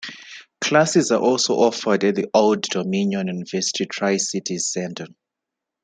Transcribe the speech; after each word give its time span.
Classes 0.61 1.11
are 1.11 1.19
also 1.19 1.53
offered 1.57 2.03
at 2.03 2.15
the 2.15 2.25
Old 2.33 2.63
Dominion 2.63 3.27
University 3.27 3.85
Tri-Cities 3.85 4.65
Center. 4.67 5.05